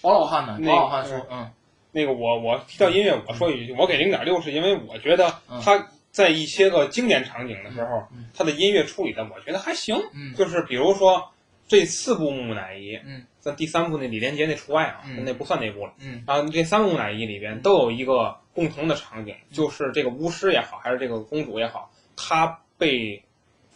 [0.02, 0.58] 宝老汉呢？
[0.68, 1.50] 王老汉说，嗯
[1.92, 9.96] 那个我我提到音乐，我说一句，我给零点六是因为我觉得嗯它在一些个经典场景的时候嗯，它的音乐处理的我觉得还行。
[10.14, 11.30] 嗯就是比如说
[11.68, 15.92] 这四部木乃伊，嗯，咱第三部那李连杰那除外啊，嗯那不算那部了。
[16.00, 23.22] 嗯然后这三部木乃伊里边都有一个共同的场景，就是这个巫师也好，还是这个公主也好，她被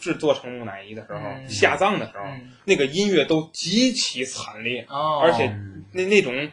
[0.00, 5.46] 制作成木乃伊的时候，嗯下葬的时候，嗯那个音乐都极其惨烈，哦，而且
[5.92, 6.50] 那那种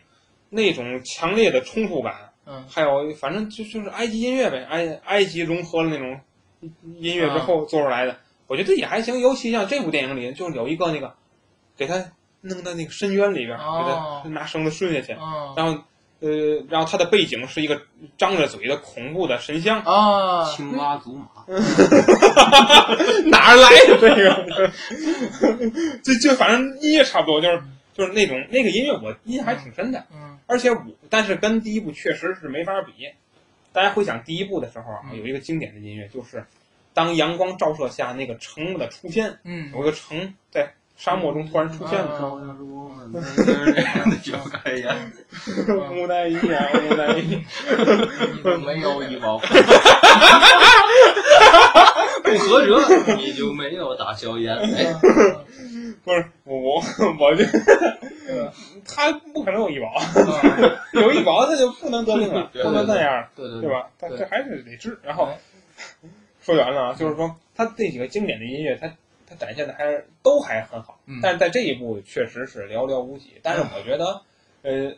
[0.52, 2.14] 那种强烈的冲突感，
[2.46, 2.64] 嗯。
[2.70, 6.20] 还有反正就就是埃及音乐呗，埃埃及融合了那种
[7.00, 9.20] 音乐之后做出来的，我觉得也还行。
[9.20, 11.12] 尤其像这部电影里，就是有一个那个
[11.76, 11.96] 给他
[12.42, 14.22] 弄到那个深渊里边，哦。
[14.24, 15.82] 给他拿绳子顺下去，嗯然后
[16.20, 16.30] 呃，
[16.70, 17.82] 然后他的背景是一个
[18.16, 21.26] 张着嘴的恐怖的神像，啊，青蛙祖玛，
[23.26, 24.72] 哪儿来的这个？
[26.04, 27.60] 就就反正音乐差不多，就是
[27.94, 30.06] 就是那种那个音乐我印象还挺深的。
[30.14, 30.38] 嗯。
[30.48, 30.78] 而且我，
[31.10, 32.92] 但是跟第一部确实是没法比。
[33.74, 35.18] 大家回想第一部的时候啊，嗯。
[35.18, 36.46] 有一个经典的音乐，就是
[36.94, 39.72] 当阳光照射下那个城的出现，嗯。
[39.74, 42.20] 有一个城在沙漠中突然出现的
[44.22, 45.12] 小 开眼。
[45.90, 47.42] 木乃伊啊，木乃伊，
[48.66, 49.40] 没有医保，
[52.24, 54.56] 不合辙，你就没有大小眼。
[54.56, 54.94] 哎，
[56.04, 56.82] 不是我我
[57.20, 58.54] 我觉得
[58.86, 63.70] 他不可能有医保，嗯有医保他就不能得病了，不能那样，对对对？
[63.70, 63.90] 吧？
[64.00, 65.00] 他对这还是得治。
[65.04, 65.38] 然后哎
[66.42, 68.88] 说远了啊，就是说他这几个经典的音乐，他
[69.28, 73.34] 他展现的还是都还很好，嗯但是在这一部确实是寥寥无几。
[73.44, 74.22] 但是我觉得，
[74.64, 74.96] 呃，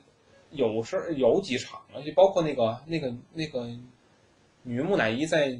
[0.51, 3.67] 有时有几场啊，就包括那个那个那个
[4.63, 5.57] 女木乃伊在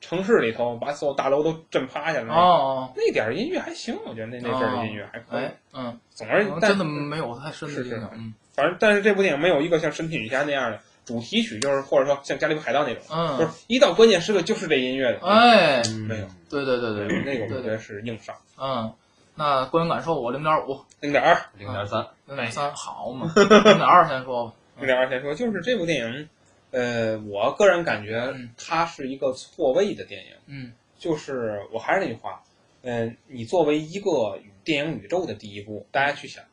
[0.00, 5.44] 城市里头把所有大楼都震趴下了，哦，那点儿音乐还行，我觉得那那阵儿的音乐还可以。
[5.44, 8.34] 哎，嗯，总而但真的没有太深的印象，嗯。
[8.52, 15.20] 反正但是这部电影没有一个像《神奇女侠》那样的主题曲，就是或者说像《加勒比海盗》那种，就嗯是，一到关键时刻就是这音乐的。
[15.26, 18.34] 哎，没有，对对对对，那个我觉得是硬伤。
[18.58, 18.92] 嗯，
[19.36, 26.28] 那观影感受我零点五，零点二，零点三，零点三，好嘛，零点二先说吧，零点二先说，就是这部电影，
[26.70, 30.32] 呃，我个人感觉嗯它是一个错位的电影。
[30.46, 32.42] 嗯就是我还是那句话，
[32.82, 36.44] 嗯、你作为一个电影宇宙的第一部，大家去想，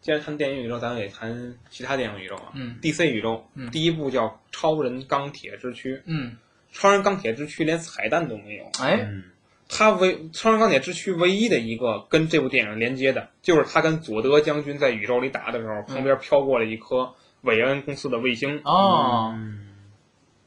[0.00, 2.50] 既然谈电影宇宙，咱们也谈其他电影宇宙啊。
[2.54, 6.36] 嗯 DC 宇宙，嗯第一部叫《超人钢铁之躯》，嗯，
[6.72, 8.64] 超人钢铁之躯连彩蛋都没有。
[8.80, 9.22] 哎，嗯，
[9.68, 17.14] 它唯超人钢铁之躯唯一的一个跟这部电影连接的，就是他跟佐德将军在宇宙里打的时候，旁边飘过了一颗
[17.46, 19.34] 韦恩公司的卫星，哦，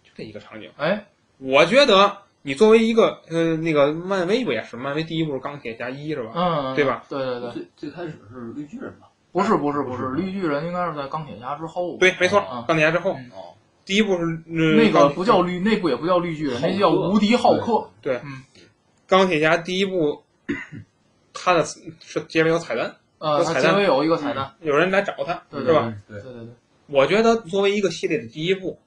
[0.03, 0.69] 就这一个场景。
[0.77, 1.07] 哎，
[1.39, 4.77] 我觉得你作为一个呃那个漫威不也是？
[4.77, 6.31] 漫威第一部是钢铁侠一是吧？
[6.35, 7.03] 嗯，对吧？
[7.09, 9.07] 对对对，最最开始是绿巨人吧？
[9.31, 13.31] 不是不是不是，绿巨人应该是在钢铁侠之后，对，没错嗯，钢铁侠之后，嗯。
[13.31, 18.21] 哦，第一部是、呃、那个不叫绿，那部也不叫绿巨人，那叫无敌浩克，对。
[19.07, 20.21] 钢铁侠第一部，
[21.33, 23.63] 他的是结尾有彩蛋，呃，有彩蛋。
[23.63, 25.91] 它结尾有一个彩蛋，有人来找他，对是吧？
[26.07, 26.53] 对对，对对，
[26.89, 28.79] 我觉得作为一个系列的第一部，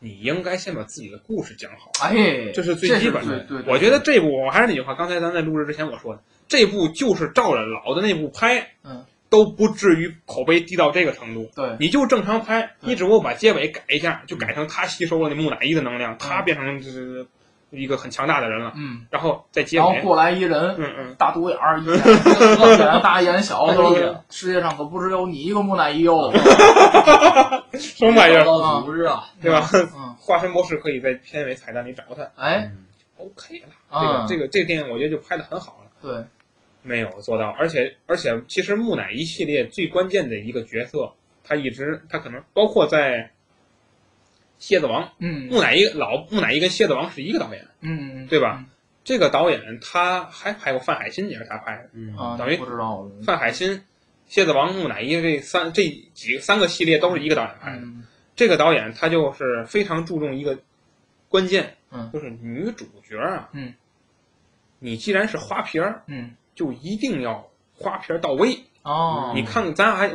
[0.00, 1.90] 你应该先把自己的故事讲好。
[2.04, 3.40] 哎，这是最基本的。
[3.40, 11.50] 对对，对我觉得这部我还是那句话，刚才咱在录制之前我说的，这部就是照着老的那部拍，嗯，都不至于口碑低到这个程度。
[11.54, 17.26] 对，你就正常拍，你只不过把结尾改一下，就改成他吸收了那木乃伊的能量，他变成就是
[17.70, 21.98] 一个很强大的人了，嗯，然后再结尾，然后过来一人，嗯嗯，大独眼儿，一眼
[23.02, 26.32] 大一眼小，哎呀说世界上可不只有你一个木乃伊哦，
[27.74, 29.68] 什么玩意儿，找到组织啊，对吧？
[29.96, 32.70] 嗯，化身博士可以在片尾彩蛋里找他哎
[33.18, 33.68] ，，OK 了。
[33.88, 35.90] 啊这个这个这个电影我觉得就拍的很好了。
[36.02, 36.24] 对，
[36.82, 43.30] 没有做到，而且而且，其实木乃伊系列最关键的一个角色，他一直他可能包括在
[44.58, 48.64] 蝎子王，嗯木乃伊老木乃伊跟蝎子王是一个导演，嗯嗯，对吧？
[49.04, 51.90] 这个导演他还拍过范海辛，也是他拍的。
[51.92, 53.84] 嗯啊，等于不知道了，范海辛、
[54.26, 57.78] 蝎子王、木乃伊这三这几三个系列都是一个导演拍的。
[57.78, 60.58] 嗯这个导演他就是非常注重一个
[61.28, 63.72] 关键，嗯就是女主角啊，嗯，
[64.78, 68.58] 你既然是花瓶儿，嗯，就一定要花瓶儿到位。
[68.82, 70.10] 哦，你看，咱还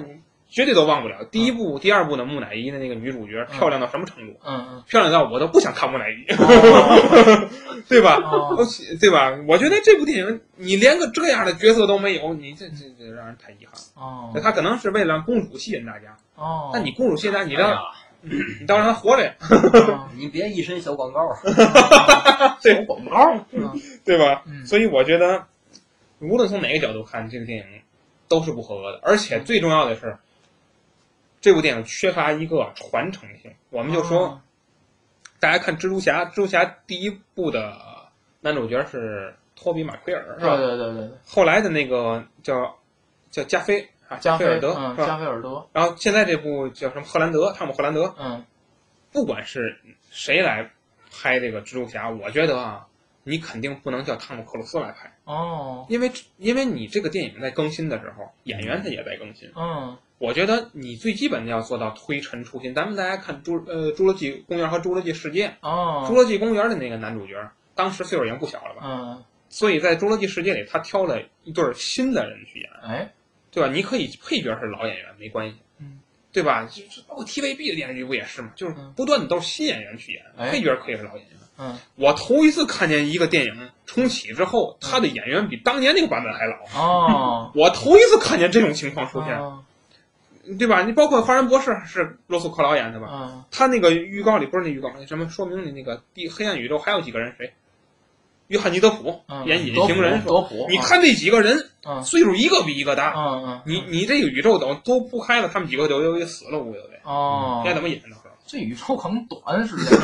[0.52, 1.24] 绝对都忘不了。
[1.32, 4.38] 第一部、第二部的木乃伊的那个女主角漂亮到什么程度？
[4.46, 7.50] 嗯嗯，漂亮到我都不想看木乃伊， 哦。
[7.88, 8.20] 对吧？
[9.00, 9.32] 对吧？
[9.48, 13.80] 我觉得这部电影你连个这样的角色都没有，你这这这让人太遗憾了。
[13.96, 14.40] 哦。
[14.44, 17.80] 他可能是为了让公主吸引大家，哦，那你公主吸引大家，你让哎呀。
[18.60, 20.08] 你倒让她活着呀，哦。
[20.16, 21.34] 你别一身小广告，
[22.62, 23.72] 小广告，嗯。
[24.06, 24.44] 对吧？
[24.46, 24.64] 嗯。
[24.68, 25.46] 所以我觉得，
[26.20, 27.66] 无论从哪个角度看，这个电影
[28.28, 29.00] 都是不合格的。
[29.02, 30.18] 而且最重要的是，
[31.42, 33.54] 这部电影缺乏一个传承性。
[33.70, 34.42] 我们就说，哦
[35.40, 37.76] 大家看蜘蛛侠，蜘蛛侠第一部的
[38.42, 40.56] 男主角是托比马奎尔，是吧？
[40.56, 42.78] 对对对对，后来的那个叫
[43.32, 45.08] 叫加菲啊，加菲尔德嗯，是吧？
[45.08, 48.46] 加菲尔德，然后现在这部叫什么赫兰德，汤姆赫兰德，嗯
[49.12, 49.80] 不管是
[50.12, 50.70] 谁来
[51.12, 52.86] 拍这个蜘蛛侠，我觉得啊，
[53.24, 59.52] 你肯定不能叫汤姆克鲁斯来拍，哦因为因为你这个电影在更新的时候，演员他也在更新。
[59.56, 62.76] 嗯我觉得你最基本的要做到推陈出新。
[62.76, 67.34] 咱们大家看侏呃《侏罗纪公园》和《侏罗纪世界》，《侏哦罗纪公园》的那个男主角，
[67.74, 68.82] 当时岁数已经不小了吧？
[68.84, 73.12] 嗯所以在《侏罗纪世界》里，他挑了一对新的人去演，哎
[73.52, 73.70] 对吧？
[73.74, 76.00] 你可以配角是老演员没关系，嗯，
[76.32, 76.66] 对吧？
[76.72, 78.52] 就是包括 TVB 的电视剧不也是吗？
[78.56, 81.36] 就是嗯不断的都是新演员去演，哎配角可以是老演员。
[81.58, 86.56] 嗯我头一次看见一个电影重启之后，他的演员比当年那个版本还老。
[86.80, 89.64] 哦 我头一次看见这种情况出现，哦
[90.58, 90.84] 对吧？
[90.84, 93.08] 你包括《华人博士》是罗素·克劳演的吧？
[93.08, 97.34] 啊他那个预告里不是那预告，那什么说明你那个第黑暗宇宙还有几个人？
[97.38, 97.54] 谁？
[98.48, 103.14] 约翰尼·德普嗯，演隐形人说，德普，你看这几个人嗯岁数一个比一个大，
[103.66, 108.16] 你你这个宇宙等都铺开了，他们几个都都得死了，无有得，哦现在怎么演呢？
[108.46, 109.98] 这宇宙可能短时间，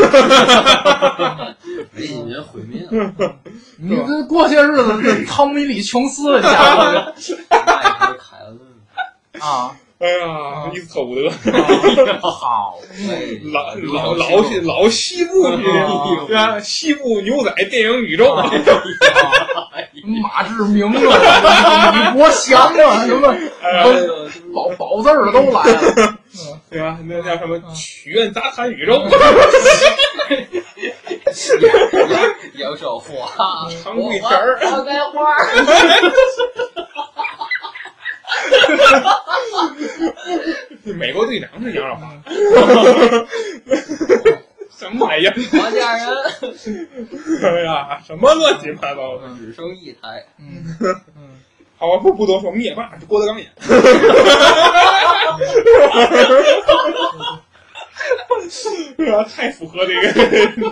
[1.94, 3.14] 这一年毁灭了，
[3.78, 8.58] 你这过些日子这汤米里琼斯的家伙那也不是凯恩。
[9.42, 11.28] 啊，哎呀，伊斯特伍德，
[12.22, 12.78] 好，
[13.10, 15.60] 哎老老老西老西部啊。
[16.28, 16.60] 对吧？
[16.60, 18.36] 西部牛仔电影宇宙，
[20.22, 23.36] 马志明啊，李国祥啊，什么
[24.54, 26.16] 宝宝字儿都来了，
[26.70, 27.00] 对吧？
[27.04, 29.02] 那叫什么曲苑杂谈宇宙，
[32.56, 35.48] 杨少华，长贵田儿，我该花儿。
[40.96, 42.12] 美国队长是杨少华，
[44.78, 45.34] 什么玩意儿？
[45.60, 46.08] 王家人
[47.44, 49.24] 哎呀，什么乱七八糟的！
[49.38, 50.64] 只剩一台，嗯
[51.18, 51.42] 嗯，
[51.78, 53.62] 好吧，不不多说，灭霸是郭德纲演的。
[58.96, 60.32] 对啊，太符合这个场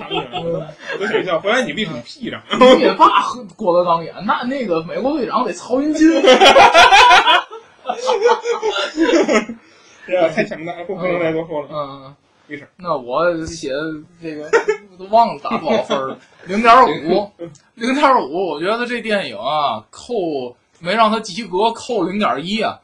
[0.09, 0.15] 景
[0.53, 1.39] 了， 我都想笑。
[1.39, 2.41] 回来你为什么屁上？
[2.77, 6.07] 灭霸和郭德纲演，那那个美国队长得曹云金，
[10.05, 11.67] 对啊，太强大了，不不能再多说了。
[11.71, 12.15] 嗯，
[12.47, 12.69] 没事。
[12.77, 13.81] 那我写的
[14.21, 14.47] 这个
[14.99, 16.73] 都忘了打多少分了，零点
[17.09, 17.31] 五，
[17.73, 18.51] 零点五。
[18.51, 20.13] 我觉得这电影啊，扣
[20.79, 22.79] 没让它及格，扣零点一啊，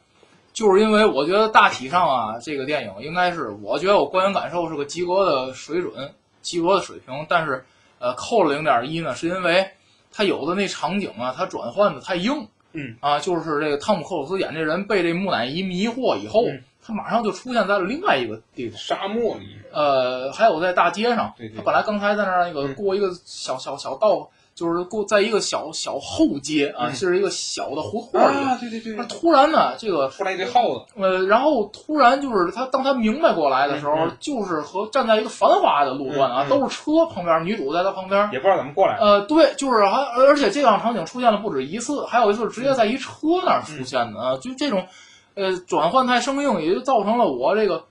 [0.51, 5.93] 就是因为我觉得大体上啊，这个电影应该是，我觉得我观影感受是个及格的水准，
[6.41, 7.25] 及格的水平。
[7.29, 7.63] 但是
[7.99, 9.69] 呃，扣了零点一呢，是因为
[10.11, 12.47] 它有的那场景啊，它转换的太硬。
[12.73, 12.95] 嗯。
[12.99, 18.75] 啊，就是这个汤姆克鲁斯演这人被这木乃伊迷惑以后，嗯他马上就出现在了另外一个地方。
[18.75, 22.73] 沙漠里，呃，还有在大街上，对对他本来刚才在那儿那个嗯。
[22.73, 24.27] 过一个小小小道，
[24.61, 28.23] 就是过在一个小小后街啊，嗯是一个小的胡同里。
[28.23, 38.29] 啊，对对对那，突然呢，这个出来一堆耗子，呃，然后突然就是他，当他明白过来的时候，就是和站在一个繁华的路段啊，都是车旁边，女主在他旁边。
[38.31, 38.97] 也不知道怎么过来。
[38.99, 43.11] 呃，对，就是还而且这样场景出现了不止一次，还有一次直接在一车
[43.43, 44.85] 那儿出现的啊，就这种，
[45.33, 47.83] 呃，转换太生硬，也就造成了我这个，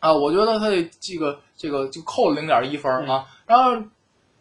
[0.00, 3.70] 啊，我觉得他这这个这个就扣了零点一分啊，然后，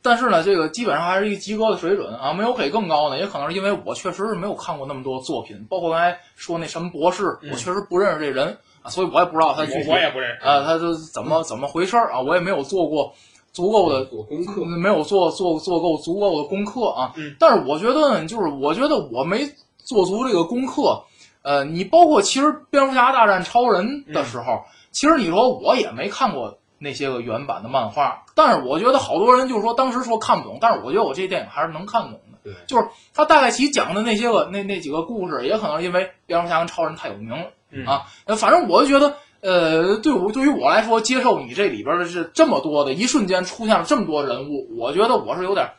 [0.02, 10.46] 但是呢，这个基本上还是一个及格的水准啊，没有给更高的，也可能是因为我确实是没有看过那么多作品，包括刚才说那什么博士，嗯我确实不认识这人啊，所以我也不知道他具体我我也不认识。
[10.46, 13.14] 啊，他是怎么怎么回事儿啊，我也没有做过
[13.54, 17.14] 足够的做功课，没有做做做够足够的功课啊。
[17.18, 19.46] 嗯但是我觉得呢，就是我觉得我没
[19.78, 21.04] 做足这个功课。
[21.44, 24.62] 呃，你包括其实蝙蝠侠大战超人的时候，
[24.92, 32.40] 其实你说我也没看过那些个原版的漫画，但是我觉得好多人就是说当时说看不懂，但是我觉得我这电影还是能看懂的。
[32.44, 37.52] 对，就是他大概其讲的那些个那那几个故事，也可能因为蝙蝠侠跟超人太有名了。
[37.70, 45.70] 嗯啊，呃反正我就觉得，呃，对我对于我来说，接受你这里边的是这么多的，一瞬间出现了这么多人物，我觉得我是有点，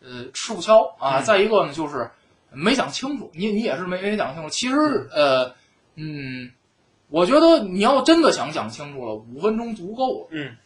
[0.00, 1.18] 呃，吃不消啊。
[1.18, 2.08] 嗯再一个呢，就是
[2.52, 4.48] 没想清楚，你你也是没没讲清楚。
[4.48, 4.76] 其实，
[5.12, 5.52] 呃，
[5.96, 6.52] 嗯，
[7.08, 10.28] 我觉得你要真的想讲清楚了，五分钟足够了。
[10.30, 10.56] 嗯，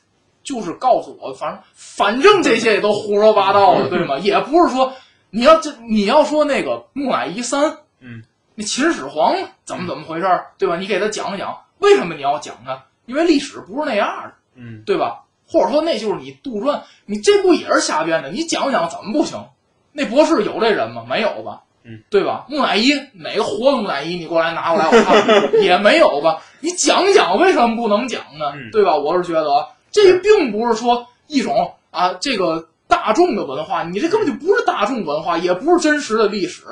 [0.43, 4.19] 就是告诉我，反正反正这些也都胡说八道的，对吗？
[4.21, 4.93] 也不是说
[5.31, 8.23] 你要这你要说那个木乃伊三，嗯，
[8.55, 10.77] 那秦始皇怎么怎么回事儿，对吧？
[10.77, 12.87] 你给他讲讲，为什么你要讲他？
[13.07, 15.25] 因为历史不是那样的，嗯，对吧？
[15.47, 18.31] 或者说那就是你杜撰，你这不也是瞎编的？
[18.31, 19.45] 你讲讲怎么不行？
[19.93, 21.05] 那博士有这人吗？
[21.09, 21.65] 没有吧？
[21.85, 22.47] 嗯，对吧？
[22.49, 26.43] 木乃伊哪个活的木乃伊你过来拿过来我看看 也没有吧？
[26.61, 28.53] 你讲讲为什么不能讲呢？
[28.55, 28.97] 嗯对吧？
[28.97, 36.63] 我是觉得这并不是说一种啊这个大众的文化，你这根本就不是大众文化，也不是真实的历史，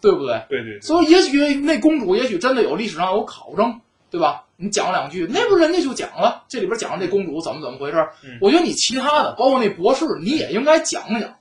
[0.00, 0.42] 对不对？
[0.48, 4.44] 对对对，所以也许那公主也许真的有历史上有考证，对吧？
[4.56, 8.06] 你讲两句，那不人家就讲了，这里边讲这公主怎么怎么回事
[8.40, 11.34] 我觉得你其他的，包括那博士，你也应该讲讲，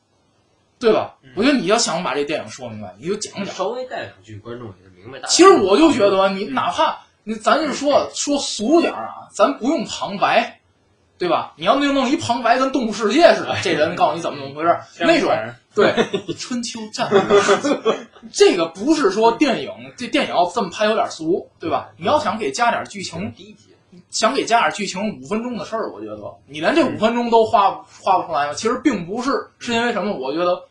[0.81, 1.15] 对吧？
[1.23, 3.45] 嗯我觉得你要想把这电影说明白，你就讲讲。
[3.55, 5.25] 稍微带两句，观众也就明白。
[5.29, 10.59] 其实我就觉得，你哪怕你咱就说说俗点儿啊，咱不用旁白，
[11.17, 11.53] 对吧？
[11.55, 15.93] 你要弄弄一旁白跟动物世界似的，这人告诉你怎么怎么回事儿，那种人对，
[16.35, 17.95] 春秋战国，
[18.33, 21.91] 这个不是说电影这电影要这么拍有点俗，对吧？
[21.95, 23.33] 你要想给加点剧情，
[24.09, 27.71] 想给加点剧情，五分钟的事儿，我觉得你连这五分钟都花
[28.01, 28.53] 花不出来吗？
[28.53, 30.13] 其实并不是，是因为什么？
[30.17, 30.61] 我觉得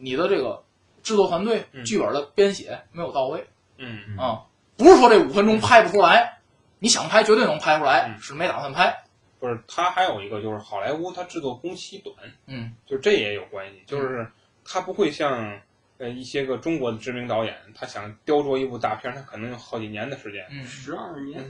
[0.00, 0.62] 你的这个
[1.02, 1.84] 制作团队、嗯。
[1.84, 3.46] 剧本的编写没有到位。
[3.76, 4.00] 嗯。
[4.08, 4.44] 嗯啊、
[4.76, 6.40] 不是说这五分钟拍不出来，
[6.78, 8.20] 你想拍绝对能拍出来，嗯。
[8.20, 9.04] 是没打算拍。
[9.40, 12.14] 不是，它还有一个就是好莱坞它制作工期短，
[12.46, 12.74] 嗯。
[12.86, 14.26] 就这也有关系，就是
[14.64, 15.60] 它不会像
[15.98, 20.64] 呃一些个中国的知名导演，他想雕琢一部大片儿，他可能有好几年的时间，嗯。
[20.64, 21.44] 十二年，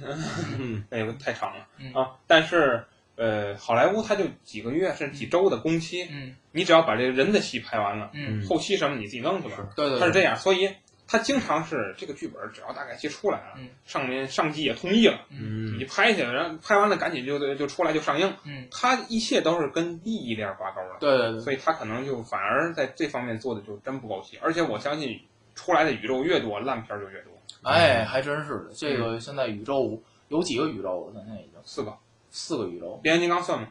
[0.59, 1.93] 嗯 那个太长了、嗯。
[1.95, 2.11] 啊。
[2.27, 2.85] 但是
[3.19, 9.69] 呃，好莱坞它就几个月甚至几周的工期，嗯你只要把这个人的戏拍完了，嗯，后期什么你自己弄去吧。
[9.75, 10.71] 对对对，它是这样，所以
[11.07, 18.33] 它经常是这个剧本只要大概期出来了，嗯上面上级也同意了，嗯你拍去，然后拍完了赶紧就就出来就上映。
[18.45, 24.39] 嗯，它一切都是跟利益链挂钩的，对对对，所以它可能就反而在这方面做的就真不够细。
[24.41, 25.21] 而且我相信
[25.55, 27.33] 出来的宇宙越多，烂片儿就越多。
[27.62, 28.71] 哎，还真是的。
[28.77, 31.23] 这个现在宇宙有几个宇宙了？
[31.25, 31.93] 现在已经四个，
[32.39, 33.01] 四个宇宙。
[33.03, 33.68] 变形金刚算吗？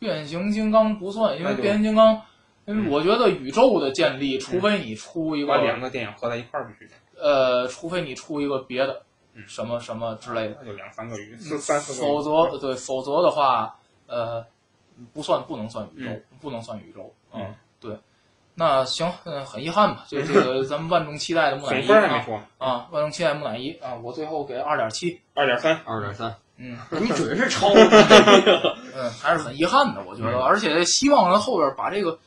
[0.00, 2.20] 变形金刚不算，因为变形金刚，
[2.64, 9.02] 因为嗯我觉得宇宙的建立，除非你出一个把两个电影合在一块儿必须得，呃，除非你出一个别的
[9.34, 12.06] 嗯什么什么之类的，那就两三个宇，四三四个。
[12.06, 14.44] 否则对，否则的话，呃，
[15.12, 17.14] 不算不能算宇宙，不能算宇宙。
[17.32, 17.96] 嗯，对。
[18.54, 25.80] 那行，嗯，很遗憾吧，就这个 咱们万众期待的木乃伊啊，啊，万众期待木乃伊啊，我最后给二点七，二点三。
[25.86, 26.76] 二点三，嗯。
[27.00, 27.68] 你准是超
[28.94, 32.18] 嗯，还是很遗憾的，我觉得，嗯而且希望他后边把这个，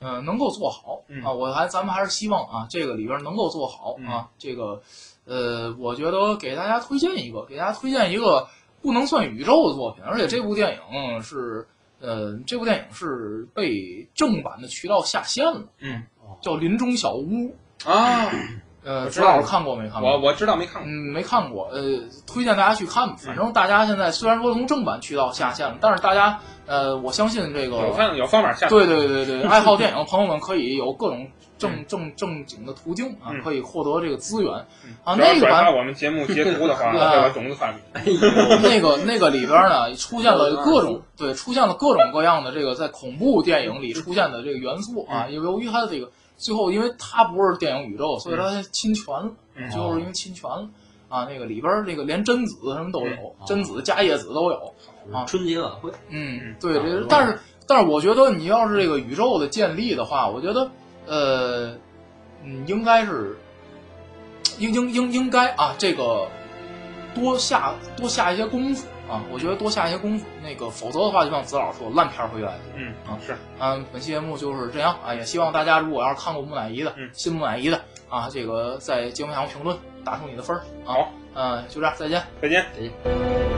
[0.00, 1.30] 嗯、能够做好、嗯啊。
[1.30, 4.28] 我还咱们还是希望啊，这个里边能够做好、嗯啊。
[4.38, 4.80] 这个，
[5.26, 8.48] 呃，我觉得给大家推荐一个，给大家推荐一个
[8.80, 11.66] 不能算宇宙的作品，而且这部电影是，
[12.00, 16.02] 呃，这部电影是被正版的渠道下线了，嗯
[16.40, 17.54] 叫《林中小屋》。
[17.90, 18.30] 啊，
[18.84, 20.10] 呃，我知道我看过没看过？
[20.12, 20.90] 我我知道没看过。
[20.90, 21.80] 嗯，没看过，呃，
[22.26, 23.16] 推荐大家去看吧。
[23.18, 28.68] 反正大家现在虽然说从正版渠道下线了，但是大家，呃，我相信这个有方有方法下。
[28.68, 31.28] 对对对对， 爱好电影的朋友们可以有各种
[31.58, 34.52] 正正正经的途径啊，嗯可以获得这个资源
[34.84, 35.14] 嗯啊。
[35.16, 38.18] 那个版我们节目截图的话，我 会把种子发给你。
[38.68, 45.26] 那个那个里边呢，出现了各种对，出现了各种各样的这个在恐怖电影里出现的这个元素啊。
[45.28, 49.70] 嗯由于它的这个最后，因为它不是电影宇宙，所以它侵权了，嗯。
[49.70, 50.68] 最后是因为侵权了
[51.08, 51.24] 啊。
[51.24, 54.74] 那个里边那个连贞子什么都有，嗯贞子、伽叶子都有。
[55.12, 55.24] 啊。
[55.24, 60.70] 春节晚会，嗯，对，但是但是我觉得你要是这个宇宙的建立的话，我觉得
[61.06, 61.76] 呃，
[62.44, 63.36] 嗯，应该是
[64.58, 66.28] 应应应应该啊，这个
[67.14, 72.72] 多下多下一些功夫啊，我觉得多下一些功夫，那个否则的话，就像子老师说，烂片儿会越来越多。
[72.76, 80.94] 嗯啊是，嗯，本期节目就是这样啊，也希望大家如果要是看过木乃伊的，嗯新木乃伊的啊，这个在节目下方评论打出你的分儿啊。
[80.94, 82.22] 好，嗯，就这样，再见。
[82.40, 82.64] 再见。
[82.74, 83.51] 再见。